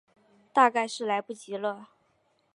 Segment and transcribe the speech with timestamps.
[0.51, 1.89] 大概是来不及了